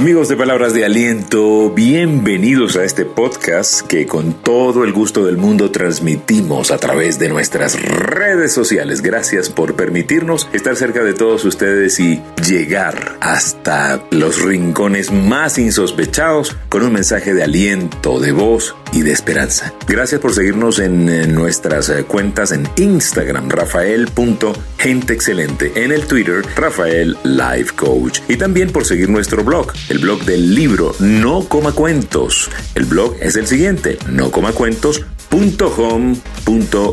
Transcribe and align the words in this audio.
Amigos 0.00 0.30
de 0.30 0.36
Palabras 0.36 0.72
de 0.72 0.86
Aliento, 0.86 1.68
bienvenidos 1.68 2.74
a 2.76 2.84
este 2.84 3.04
podcast 3.04 3.82
que 3.86 4.06
con 4.06 4.32
todo 4.32 4.82
el 4.84 4.94
gusto 4.94 5.26
del 5.26 5.36
mundo 5.36 5.70
transmitimos 5.70 6.70
a 6.70 6.78
través 6.78 7.18
de 7.18 7.28
nuestras 7.28 7.78
redes 7.82 8.50
sociales. 8.50 9.02
Gracias 9.02 9.50
por 9.50 9.76
permitirnos 9.76 10.48
estar 10.54 10.74
cerca 10.74 11.04
de 11.04 11.12
todos 11.12 11.44
ustedes 11.44 12.00
y 12.00 12.22
llegar 12.48 13.18
hasta 13.20 14.02
los 14.10 14.40
rincones 14.42 15.12
más 15.12 15.58
insospechados 15.58 16.56
con 16.70 16.82
un 16.82 16.94
mensaje 16.94 17.34
de 17.34 17.42
aliento, 17.42 18.20
de 18.20 18.32
voz 18.32 18.74
y 18.92 19.02
de 19.02 19.12
esperanza. 19.12 19.74
Gracias 19.86 20.20
por 20.20 20.34
seguirnos 20.34 20.78
en, 20.78 21.34
nuestras 21.34 21.88
eh, 21.88 22.04
cuentas 22.04 22.52
en 22.52 22.68
Instagram, 22.76 23.48
rafael.genteexcelente, 23.48 25.72
en 25.76 25.92
el 25.92 26.06
Twitter, 26.06 26.44
Rafael 26.56 27.16
Life 27.24 27.74
Coach 27.76 28.20
y 28.28 28.36
también 28.36 28.70
por 28.70 28.84
seguir 28.84 29.08
nuestro 29.08 29.42
blog 29.44 29.72
el 29.88 29.98
blog 29.98 30.24
del 30.24 30.54
libro 30.54 30.94
No 31.00 31.48
Coma 31.48 31.72
Cuentos. 31.72 32.50
El 32.74 32.84
blog 32.86 33.16
es 33.20 33.36
el 33.36 33.46
siguiente, 33.46 33.98
no 34.08 34.30
coma 34.30 34.52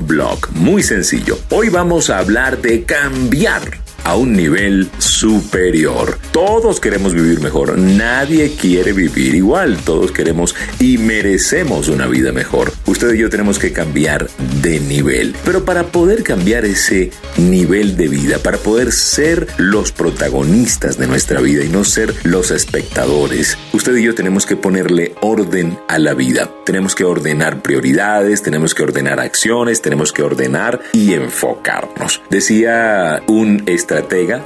blog 0.00 0.50
Muy 0.52 0.82
sencillo. 0.82 1.38
Hoy 1.50 1.68
vamos 1.68 2.08
a 2.10 2.18
hablar 2.18 2.60
de 2.62 2.84
cambiar 2.84 3.80
a 4.10 4.16
un 4.16 4.32
nivel 4.32 4.90
superior. 4.98 6.18
Todos 6.32 6.80
queremos 6.80 7.14
vivir 7.14 7.40
mejor, 7.40 7.78
nadie 7.78 8.56
quiere 8.60 8.92
vivir 8.92 9.36
igual, 9.36 9.76
todos 9.84 10.10
queremos 10.10 10.56
y 10.80 10.98
merecemos 10.98 11.88
una 11.88 12.08
vida 12.08 12.32
mejor. 12.32 12.72
Usted 12.86 13.14
y 13.14 13.18
yo 13.18 13.30
tenemos 13.30 13.60
que 13.60 13.72
cambiar 13.72 14.28
de 14.62 14.80
nivel, 14.80 15.36
pero 15.44 15.64
para 15.64 15.84
poder 15.84 16.24
cambiar 16.24 16.64
ese 16.64 17.12
nivel 17.36 17.96
de 17.96 18.08
vida, 18.08 18.38
para 18.38 18.58
poder 18.58 18.90
ser 18.90 19.46
los 19.58 19.92
protagonistas 19.92 20.98
de 20.98 21.06
nuestra 21.06 21.40
vida 21.40 21.64
y 21.64 21.68
no 21.68 21.84
ser 21.84 22.12
los 22.24 22.50
espectadores, 22.50 23.58
usted 23.72 23.94
y 23.94 24.02
yo 24.02 24.16
tenemos 24.16 24.44
que 24.44 24.56
ponerle 24.56 25.14
orden 25.20 25.78
a 25.86 26.00
la 26.00 26.14
vida. 26.14 26.50
Tenemos 26.66 26.96
que 26.96 27.04
ordenar 27.04 27.62
prioridades, 27.62 28.42
tenemos 28.42 28.74
que 28.74 28.82
ordenar 28.82 29.20
acciones, 29.20 29.82
tenemos 29.82 30.12
que 30.12 30.24
ordenar 30.24 30.80
y 30.92 31.14
enfocarnos. 31.14 32.22
Decía 32.28 33.22
un 33.28 33.62
estratega, 33.66 33.99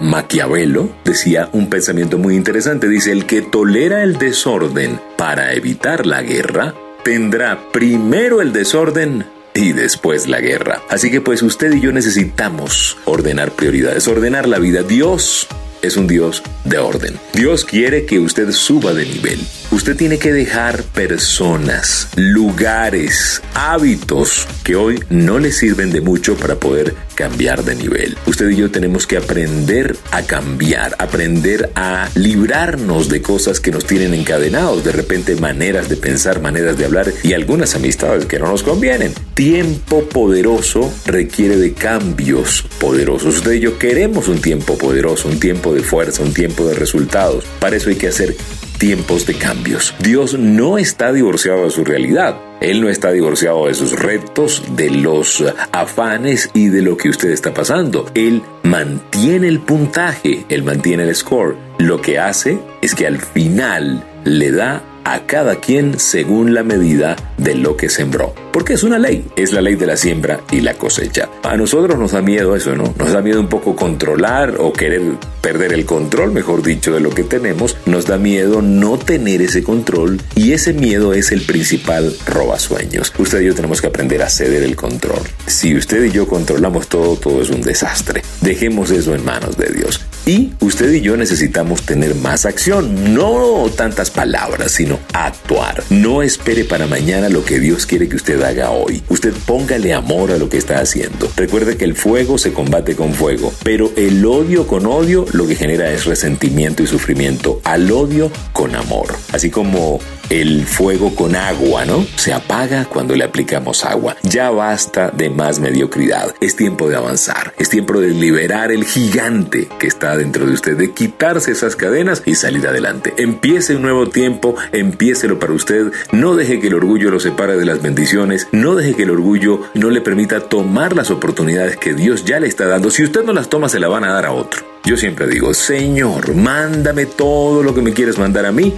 Maquiavelo, 0.00 0.90
decía 1.04 1.48
un 1.52 1.68
pensamiento 1.68 2.18
muy 2.18 2.36
interesante. 2.36 2.88
Dice, 2.88 3.12
el 3.12 3.26
que 3.26 3.42
tolera 3.42 4.02
el 4.02 4.18
desorden 4.18 5.00
para 5.16 5.52
evitar 5.54 6.06
la 6.06 6.22
guerra, 6.22 6.74
tendrá 7.04 7.70
primero 7.72 8.40
el 8.40 8.52
desorden 8.52 9.24
y 9.54 9.72
después 9.72 10.28
la 10.28 10.40
guerra. 10.40 10.82
Así 10.88 11.10
que 11.10 11.20
pues 11.20 11.42
usted 11.42 11.72
y 11.74 11.80
yo 11.80 11.92
necesitamos 11.92 12.96
ordenar 13.04 13.52
prioridades, 13.52 14.06
ordenar 14.08 14.48
la 14.48 14.58
vida. 14.58 14.82
Dios 14.82 15.48
es 15.82 15.96
un 15.96 16.06
Dios 16.06 16.42
de 16.64 16.78
orden. 16.78 17.18
Dios 17.32 17.64
quiere 17.64 18.06
que 18.06 18.18
usted 18.18 18.50
suba 18.52 18.92
de 18.92 19.06
nivel. 19.06 19.40
Usted 19.72 19.94
tiene 19.96 20.18
que 20.18 20.32
dejar 20.32 20.82
personas, 20.82 22.08
lugares, 22.16 23.40
hábitos 23.54 24.48
que 24.64 24.74
hoy 24.74 24.98
no 25.10 25.38
le 25.38 25.52
sirven 25.52 25.92
de 25.92 26.00
mucho 26.00 26.34
para 26.34 26.56
poder 26.56 26.96
cambiar 27.14 27.62
de 27.62 27.76
nivel. 27.76 28.18
Usted 28.26 28.50
y 28.50 28.56
yo 28.56 28.72
tenemos 28.72 29.06
que 29.06 29.16
aprender 29.16 29.96
a 30.10 30.22
cambiar, 30.22 30.96
aprender 30.98 31.70
a 31.76 32.08
librarnos 32.16 33.08
de 33.08 33.22
cosas 33.22 33.60
que 33.60 33.70
nos 33.70 33.86
tienen 33.86 34.12
encadenados, 34.12 34.82
de 34.82 34.90
repente 34.90 35.36
maneras 35.36 35.88
de 35.88 35.96
pensar, 35.96 36.40
maneras 36.40 36.76
de 36.76 36.86
hablar 36.86 37.12
y 37.22 37.34
algunas 37.34 37.76
amistades 37.76 38.24
que 38.26 38.40
no 38.40 38.48
nos 38.48 38.64
convienen. 38.64 39.14
Tiempo 39.34 40.02
poderoso 40.02 40.92
requiere 41.06 41.56
de 41.56 41.74
cambios 41.74 42.64
poderosos. 42.80 43.36
Usted 43.36 43.52
y 43.52 43.60
yo 43.60 43.78
queremos 43.78 44.26
un 44.26 44.40
tiempo 44.40 44.76
poderoso, 44.76 45.28
un 45.28 45.38
tiempo 45.38 45.72
de 45.72 45.84
fuerza, 45.84 46.24
un 46.24 46.34
tiempo 46.34 46.66
de 46.66 46.74
resultados. 46.74 47.44
Para 47.60 47.76
eso 47.76 47.88
hay 47.88 47.96
que 47.96 48.08
hacer 48.08 48.34
tiempos 48.80 49.26
de 49.26 49.34
cambios. 49.34 49.94
Dios 49.98 50.38
no 50.38 50.78
está 50.78 51.12
divorciado 51.12 51.64
de 51.64 51.70
su 51.70 51.84
realidad. 51.84 52.40
Él 52.62 52.80
no 52.80 52.88
está 52.88 53.12
divorciado 53.12 53.66
de 53.66 53.74
sus 53.74 53.92
retos, 53.92 54.64
de 54.74 54.90
los 54.90 55.44
afanes 55.70 56.50
y 56.54 56.68
de 56.68 56.80
lo 56.80 56.96
que 56.96 57.10
usted 57.10 57.30
está 57.30 57.52
pasando. 57.52 58.10
Él 58.14 58.42
mantiene 58.62 59.48
el 59.48 59.60
puntaje, 59.60 60.46
él 60.48 60.62
mantiene 60.62 61.02
el 61.02 61.14
score. 61.14 61.56
Lo 61.78 62.00
que 62.00 62.18
hace 62.18 62.58
es 62.80 62.94
que 62.94 63.06
al 63.06 63.18
final 63.18 64.02
le 64.24 64.50
da 64.50 64.82
a 65.04 65.26
cada 65.26 65.56
quien 65.56 65.98
según 65.98 66.54
la 66.54 66.62
medida 66.62 67.16
de 67.36 67.54
lo 67.54 67.76
que 67.76 67.88
sembró. 67.88 68.34
Porque 68.52 68.74
es 68.74 68.82
una 68.82 68.98
ley, 68.98 69.24
es 69.36 69.52
la 69.52 69.60
ley 69.60 69.76
de 69.76 69.86
la 69.86 69.96
siembra 69.96 70.40
y 70.50 70.60
la 70.60 70.74
cosecha. 70.74 71.28
A 71.42 71.56
nosotros 71.56 71.98
nos 71.98 72.12
da 72.12 72.20
miedo 72.20 72.56
eso, 72.56 72.74
¿no? 72.74 72.94
Nos 72.98 73.12
da 73.12 73.22
miedo 73.22 73.40
un 73.40 73.48
poco 73.48 73.76
controlar 73.76 74.56
o 74.58 74.72
querer 74.72 75.02
perder 75.40 75.72
el 75.72 75.86
control, 75.86 76.32
mejor 76.32 76.62
dicho, 76.62 76.92
de 76.92 77.00
lo 77.00 77.10
que 77.10 77.22
tenemos. 77.22 77.76
Nos 77.86 78.06
da 78.06 78.18
miedo 78.18 78.60
no 78.60 78.98
tener 78.98 79.42
ese 79.42 79.62
control 79.62 80.20
y 80.34 80.52
ese 80.52 80.72
miedo 80.72 81.14
es 81.14 81.32
el 81.32 81.42
principal 81.42 82.14
robasueños. 82.26 83.12
Usted 83.18 83.40
y 83.40 83.46
yo 83.46 83.54
tenemos 83.54 83.80
que 83.80 83.86
aprender 83.86 84.22
a 84.22 84.28
ceder 84.28 84.62
el 84.62 84.76
control. 84.76 85.22
Si 85.46 85.76
usted 85.76 86.04
y 86.04 86.10
yo 86.10 86.26
controlamos 86.26 86.88
todo, 86.88 87.16
todo 87.16 87.42
es 87.42 87.50
un 87.50 87.62
desastre. 87.62 88.22
Dejemos 88.40 88.90
eso 88.90 89.14
en 89.14 89.24
manos 89.24 89.56
de 89.56 89.72
Dios. 89.72 90.00
Y 90.30 90.52
usted 90.60 90.92
y 90.92 91.00
yo 91.00 91.16
necesitamos 91.16 91.82
tener 91.82 92.14
más 92.14 92.46
acción, 92.46 93.14
no 93.14 93.68
tantas 93.76 94.12
palabras, 94.12 94.70
sino 94.70 95.00
actuar. 95.12 95.82
No 95.90 96.22
espere 96.22 96.62
para 96.62 96.86
mañana 96.86 97.28
lo 97.28 97.44
que 97.44 97.58
Dios 97.58 97.84
quiere 97.84 98.08
que 98.08 98.14
usted 98.14 98.40
haga 98.40 98.70
hoy. 98.70 99.02
Usted 99.08 99.34
póngale 99.44 99.92
amor 99.92 100.30
a 100.30 100.38
lo 100.38 100.48
que 100.48 100.56
está 100.56 100.78
haciendo. 100.78 101.28
Recuerde 101.34 101.76
que 101.76 101.84
el 101.84 101.96
fuego 101.96 102.38
se 102.38 102.52
combate 102.52 102.94
con 102.94 103.12
fuego, 103.12 103.52
pero 103.64 103.90
el 103.96 104.24
odio 104.24 104.68
con 104.68 104.86
odio 104.86 105.26
lo 105.32 105.48
que 105.48 105.56
genera 105.56 105.90
es 105.90 106.04
resentimiento 106.04 106.84
y 106.84 106.86
sufrimiento. 106.86 107.60
Al 107.64 107.90
odio 107.90 108.30
con 108.52 108.76
amor. 108.76 109.08
Así 109.32 109.50
como 109.50 109.98
el 110.30 110.64
fuego 110.64 111.12
con 111.16 111.34
agua, 111.34 111.84
¿no? 111.84 112.06
Se 112.14 112.32
apaga 112.32 112.84
cuando 112.84 113.16
le 113.16 113.24
aplicamos 113.24 113.84
agua. 113.84 114.16
Ya 114.22 114.50
basta 114.50 115.10
de 115.10 115.28
más 115.28 115.58
mediocridad. 115.58 116.32
Es 116.40 116.54
tiempo 116.54 116.88
de 116.88 116.94
avanzar. 116.94 117.52
Es 117.58 117.68
tiempo 117.68 118.00
de 118.00 118.10
liberar 118.10 118.70
el 118.70 118.84
gigante 118.84 119.68
que 119.80 119.88
está 119.88 120.16
dentro 120.20 120.44
de 120.46 120.52
usted, 120.52 120.76
de 120.76 120.92
quitarse 120.92 121.52
esas 121.52 121.76
cadenas 121.76 122.22
y 122.26 122.34
salir 122.34 122.66
adelante. 122.68 123.14
Empiece 123.16 123.74
un 123.74 123.82
nuevo 123.82 124.08
tiempo, 124.08 124.54
empiécelo 124.70 125.38
para 125.38 125.54
usted. 125.54 125.92
No 126.12 126.36
deje 126.36 126.60
que 126.60 126.66
el 126.66 126.74
orgullo 126.74 127.10
lo 127.10 127.20
separe 127.20 127.56
de 127.56 127.64
las 127.64 127.80
bendiciones. 127.80 128.46
No 128.52 128.74
deje 128.74 128.94
que 128.94 129.04
el 129.04 129.10
orgullo 129.10 129.62
no 129.72 129.88
le 129.88 130.02
permita 130.02 130.40
tomar 130.40 130.94
las 130.94 131.10
oportunidades 131.10 131.78
que 131.78 131.94
Dios 131.94 132.26
ya 132.26 132.38
le 132.38 132.48
está 132.48 132.66
dando. 132.66 132.90
Si 132.90 133.02
usted 133.02 133.24
no 133.24 133.32
las 133.32 133.48
toma, 133.48 133.70
se 133.70 133.80
la 133.80 133.88
van 133.88 134.04
a 134.04 134.12
dar 134.12 134.26
a 134.26 134.32
otro. 134.32 134.62
Yo 134.84 134.98
siempre 134.98 135.26
digo, 135.26 135.54
Señor, 135.54 136.34
mándame 136.34 137.06
todo 137.06 137.62
lo 137.62 137.74
que 137.74 137.80
me 137.80 137.94
quieres 137.94 138.18
mandar 138.18 138.44
a 138.44 138.52
mí 138.52 138.74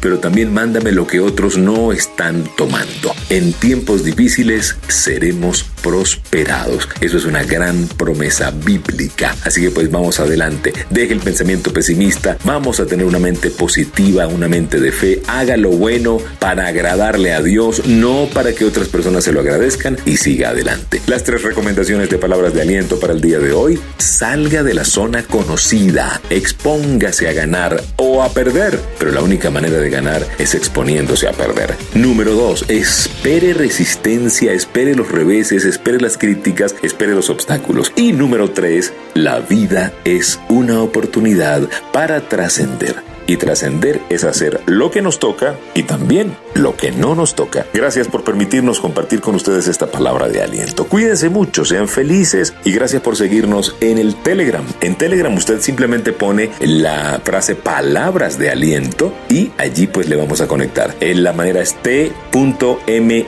pero 0.00 0.18
también 0.18 0.52
mándame 0.52 0.92
lo 0.92 1.06
que 1.06 1.20
otros 1.20 1.58
no 1.58 1.92
están 1.92 2.44
tomando. 2.56 3.14
En 3.30 3.52
tiempos 3.52 4.04
difíciles 4.04 4.76
seremos 4.88 5.64
prosperados. 5.82 6.88
Eso 7.00 7.16
es 7.16 7.24
una 7.24 7.44
gran 7.44 7.86
promesa 7.86 8.50
bíblica. 8.50 9.36
Así 9.44 9.60
que 9.60 9.70
pues 9.70 9.90
vamos 9.90 10.20
adelante. 10.20 10.72
Deje 10.90 11.12
el 11.12 11.20
pensamiento 11.20 11.72
pesimista. 11.72 12.36
Vamos 12.44 12.80
a 12.80 12.86
tener 12.86 13.06
una 13.06 13.18
mente 13.18 13.50
positiva, 13.50 14.26
una 14.26 14.48
mente 14.48 14.80
de 14.80 14.92
fe. 14.92 15.22
Haga 15.28 15.56
lo 15.56 15.70
bueno 15.70 16.18
para 16.38 16.66
agradarle 16.66 17.32
a 17.32 17.42
Dios, 17.42 17.86
no 17.86 18.28
para 18.34 18.52
que 18.52 18.64
otras 18.64 18.88
personas 18.88 19.24
se 19.24 19.32
lo 19.32 19.40
agradezcan 19.40 19.96
y 20.04 20.16
siga 20.16 20.50
adelante. 20.50 21.00
Las 21.06 21.24
tres 21.24 21.42
recomendaciones 21.42 22.10
de 22.10 22.18
palabras 22.18 22.54
de 22.54 22.62
aliento 22.62 22.98
para 22.98 23.12
el 23.12 23.20
día 23.20 23.38
de 23.38 23.52
hoy. 23.52 23.78
Salga 23.98 24.62
de 24.62 24.74
la 24.74 24.84
zona 24.84 25.22
conocida. 25.22 26.20
Expóngase 26.30 27.28
a 27.28 27.32
ganar 27.32 27.82
o 27.96 28.22
a 28.22 28.30
perder. 28.30 28.78
Pero 28.98 29.12
la 29.12 29.22
única 29.22 29.50
manera 29.50 29.78
de 29.78 29.90
ganar 29.96 30.26
es 30.38 30.54
exponiéndose 30.54 31.26
a 31.26 31.32
perder. 31.32 31.74
Número 31.94 32.32
2. 32.34 32.66
Espere 32.68 33.54
resistencia, 33.54 34.52
espere 34.52 34.94
los 34.94 35.10
reveses, 35.10 35.64
espere 35.64 35.98
las 36.00 36.18
críticas, 36.18 36.76
espere 36.82 37.14
los 37.14 37.30
obstáculos. 37.30 37.92
Y 37.96 38.12
número 38.12 38.50
3. 38.50 38.92
La 39.14 39.40
vida 39.40 39.92
es 40.04 40.38
una 40.48 40.82
oportunidad 40.82 41.68
para 41.92 42.28
trascender 42.28 43.15
y 43.26 43.36
trascender 43.36 44.00
es 44.08 44.24
hacer 44.24 44.60
lo 44.66 44.90
que 44.90 45.02
nos 45.02 45.18
toca 45.18 45.56
y 45.74 45.84
también 45.84 46.36
lo 46.54 46.76
que 46.76 46.92
no 46.92 47.14
nos 47.14 47.34
toca. 47.34 47.66
Gracias 47.72 48.08
por 48.08 48.24
permitirnos 48.24 48.80
compartir 48.80 49.20
con 49.20 49.34
ustedes 49.34 49.68
esta 49.68 49.86
palabra 49.86 50.28
de 50.28 50.42
aliento. 50.42 50.86
Cuídense 50.86 51.28
mucho, 51.28 51.64
sean 51.64 51.88
felices 51.88 52.54
y 52.64 52.72
gracias 52.72 53.02
por 53.02 53.16
seguirnos 53.16 53.76
en 53.80 53.98
el 53.98 54.14
Telegram. 54.22 54.64
En 54.80 54.96
Telegram 54.96 55.34
usted 55.34 55.60
simplemente 55.60 56.12
pone 56.12 56.50
la 56.60 57.20
frase 57.24 57.54
palabras 57.54 58.38
de 58.38 58.50
aliento 58.50 59.12
y 59.28 59.50
allí 59.58 59.86
pues 59.86 60.08
le 60.08 60.16
vamos 60.16 60.40
a 60.40 60.48
conectar. 60.48 60.94
En 61.00 61.22
la 61.22 61.32
manera 61.32 61.60
es 61.60 61.74
t.me 61.82 63.26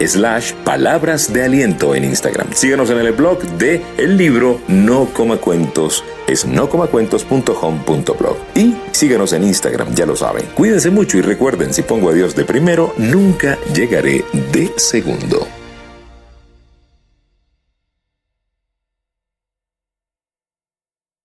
slash 0.00 0.52
palabras 0.64 1.32
de 1.32 1.44
aliento 1.44 1.94
en 1.94 2.04
Instagram. 2.04 2.52
Síganos 2.52 2.90
en 2.90 2.98
el 2.98 3.12
blog 3.12 3.42
de 3.58 3.82
el 3.98 4.16
libro 4.16 4.60
No 4.68 5.06
Coma 5.06 5.36
Cuentos, 5.36 6.04
es 6.26 6.46
nocomacuentos.home.blog. 6.46 8.36
Y 8.54 8.74
síganos 8.92 9.32
en 9.32 9.44
Instagram, 9.44 9.94
ya 9.94 10.06
lo 10.06 10.16
saben. 10.16 10.44
Cuídense 10.54 10.90
mucho 10.90 11.18
y 11.18 11.22
recuerden, 11.22 11.72
si 11.74 11.82
pongo 11.82 12.10
a 12.10 12.14
Dios 12.14 12.34
de 12.34 12.44
primero, 12.44 12.94
nunca 12.96 13.58
llegaré 13.74 14.24
de 14.52 14.72
segundo. 14.76 15.46